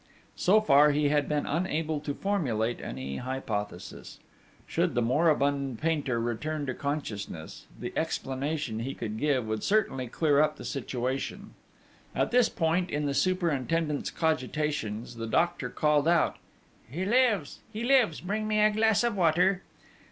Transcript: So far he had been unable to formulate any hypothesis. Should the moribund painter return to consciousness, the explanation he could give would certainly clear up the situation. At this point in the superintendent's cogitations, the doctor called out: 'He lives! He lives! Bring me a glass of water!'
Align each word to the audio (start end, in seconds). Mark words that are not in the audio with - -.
So 0.35 0.61
far 0.61 0.89
he 0.89 1.09
had 1.09 1.29
been 1.29 1.45
unable 1.45 1.99
to 1.99 2.15
formulate 2.15 2.81
any 2.81 3.17
hypothesis. 3.17 4.17
Should 4.65 4.95
the 4.95 5.01
moribund 5.03 5.79
painter 5.79 6.19
return 6.19 6.65
to 6.65 6.73
consciousness, 6.73 7.67
the 7.79 7.93
explanation 7.95 8.79
he 8.79 8.95
could 8.95 9.19
give 9.19 9.45
would 9.45 9.63
certainly 9.63 10.07
clear 10.07 10.39
up 10.41 10.55
the 10.55 10.65
situation. 10.65 11.53
At 12.15 12.31
this 12.31 12.49
point 12.49 12.89
in 12.89 13.05
the 13.05 13.13
superintendent's 13.13 14.09
cogitations, 14.09 15.17
the 15.17 15.27
doctor 15.27 15.69
called 15.69 16.07
out: 16.07 16.37
'He 16.89 17.05
lives! 17.05 17.59
He 17.71 17.83
lives! 17.83 18.21
Bring 18.21 18.47
me 18.47 18.59
a 18.59 18.71
glass 18.71 19.03
of 19.03 19.15
water!' 19.15 19.61